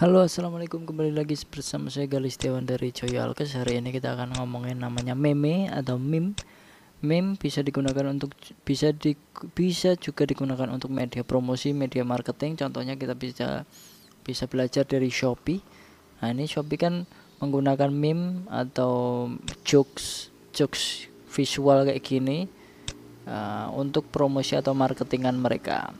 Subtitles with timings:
[0.00, 4.32] Halo assalamualaikum kembali lagi bersama saya Galis Setiawan dari Joyo Alkes Hari ini kita akan
[4.32, 6.32] ngomongin namanya meme atau meme
[7.04, 8.32] Meme bisa digunakan untuk
[8.64, 9.12] bisa di,
[9.52, 12.56] bisa juga digunakan untuk media promosi, media marketing.
[12.56, 13.68] Contohnya kita bisa
[14.24, 15.60] bisa belajar dari Shopee.
[16.24, 17.04] Nah, ini Shopee kan
[17.44, 19.28] menggunakan meme atau
[19.68, 22.48] jokes jokes visual kayak gini
[23.28, 25.92] uh, untuk promosi atau marketingan mereka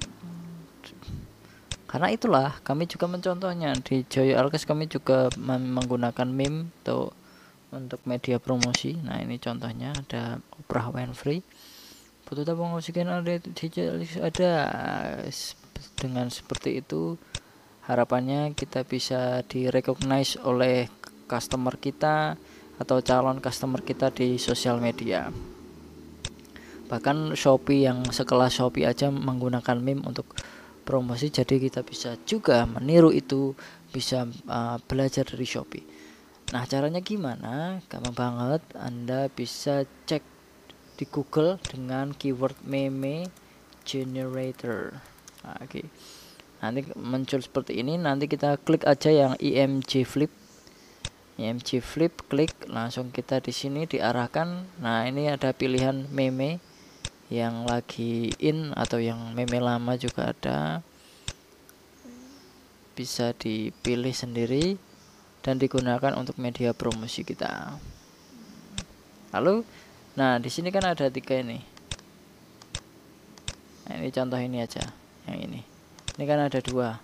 [1.90, 3.74] karena itulah kami juga mencontohnya.
[3.82, 7.10] Di Joyo Alkes kami juga menggunakan meme atau
[7.74, 8.94] untuk media promosi.
[8.94, 11.42] Nah ini contohnya ada Oprah Winfrey.
[12.30, 13.42] Butuh tabung oksigen ada
[14.22, 14.52] ada.
[15.98, 17.18] Dengan seperti itu
[17.90, 20.86] harapannya kita bisa direcognize oleh
[21.26, 22.38] customer kita
[22.78, 25.32] atau calon customer kita di sosial media.
[26.86, 30.30] Bahkan Shopee yang sekelas Shopee aja menggunakan meme untuk
[30.90, 33.54] promosi jadi kita bisa juga meniru itu
[33.94, 35.86] bisa uh, belajar dari Shopee.
[36.50, 37.78] Nah caranya gimana?
[37.86, 38.62] Gampang banget.
[38.74, 40.26] Anda bisa cek
[40.98, 43.30] di Google dengan keyword meme
[43.86, 44.98] generator.
[45.46, 45.70] Nah, oke.
[45.70, 45.86] Okay.
[46.60, 47.94] nanti muncul seperti ini.
[47.94, 50.34] Nanti kita klik aja yang IMG flip.
[51.38, 54.66] IMG flip klik langsung kita di sini diarahkan.
[54.82, 56.58] Nah ini ada pilihan meme
[57.30, 60.82] yang lagi in atau yang meme lama juga ada
[63.00, 64.76] bisa dipilih sendiri
[65.40, 67.80] dan digunakan untuk media promosi kita.
[69.32, 69.64] Lalu
[70.20, 71.56] nah di sini kan ada tiga ini.
[73.88, 74.84] Nah, ini contoh ini aja
[75.24, 75.64] yang ini.
[76.20, 77.00] Ini kan ada dua.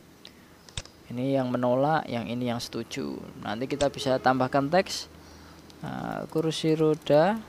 [1.09, 3.17] Ini yang menolak yang ini yang setuju.
[3.41, 5.09] Nanti kita bisa tambahkan teks
[5.81, 7.41] nah, kursi roda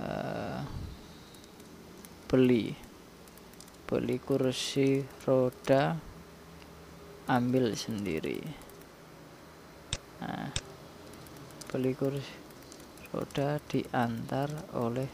[0.00, 0.64] uh,
[2.32, 2.72] beli.
[3.84, 6.07] Beli kursi roda
[7.28, 8.40] ambil sendiri.
[10.18, 10.50] Nah
[11.68, 12.24] beli kursi
[13.12, 15.08] roda diantar oleh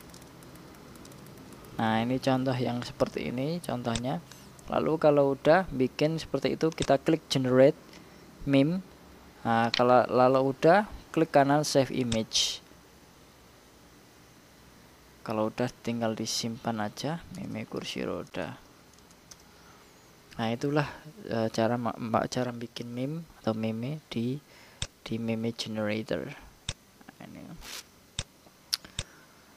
[1.74, 4.22] nah ini contoh yang seperti ini contohnya.
[4.70, 7.76] Lalu kalau udah bikin seperti itu kita klik generate
[8.48, 8.80] meme.
[9.44, 12.62] Nah kalau lalu udah klik kanan save image.
[15.26, 18.63] Kalau udah tinggal disimpan aja meme kursi roda
[20.34, 20.88] nah itulah
[21.30, 21.78] uh, cara
[22.26, 24.38] cara bikin meme atau meme di
[25.04, 26.26] di meme generator
[27.24, 27.40] ini.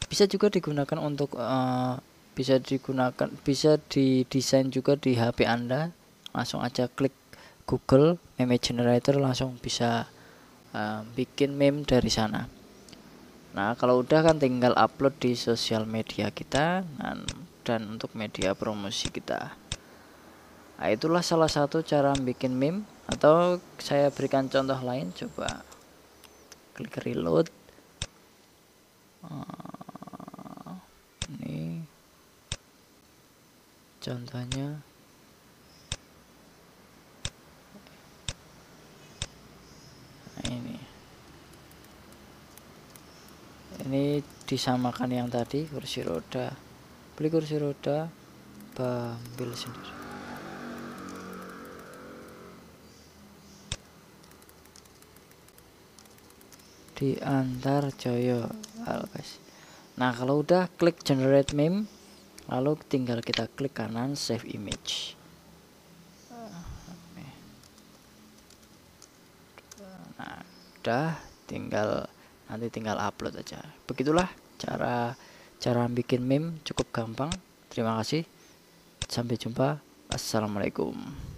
[0.08, 1.98] bisa juga digunakan untuk uh,
[2.38, 5.90] bisa digunakan bisa didesain juga di HP anda
[6.32, 7.16] langsung aja klik
[7.66, 10.06] Google meme generator langsung bisa
[10.78, 12.58] uh, bikin meme dari sana
[13.58, 17.26] Nah, kalau udah kan tinggal upload di sosial media kita dan,
[17.66, 19.58] dan untuk media promosi kita.
[20.78, 25.66] Nah, itulah salah satu cara bikin meme atau saya berikan contoh lain coba
[26.78, 27.50] klik reload.
[29.26, 30.78] Uh,
[31.34, 31.82] ini
[33.98, 34.78] contohnya.
[40.46, 40.78] Ini.
[44.48, 46.54] Disamakan yang tadi kursi roda.
[47.18, 48.08] Beli kursi roda
[48.78, 49.97] ambil sendiri
[56.98, 58.50] diantar Joyo
[58.84, 59.38] guys.
[60.02, 61.86] Nah kalau udah klik generate meme
[62.50, 65.14] lalu tinggal kita klik kanan save image.
[70.18, 70.42] Nah
[70.82, 72.10] udah tinggal
[72.50, 73.62] nanti tinggal upload aja.
[73.86, 75.14] Begitulah cara
[75.62, 76.58] cara bikin meme.
[76.66, 77.30] Cukup gampang.
[77.70, 78.26] Terima kasih.
[79.06, 79.78] Sampai jumpa.
[80.10, 81.37] Assalamualaikum